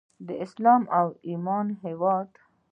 [0.27, 2.29] د اسلام او ایمان هیواد.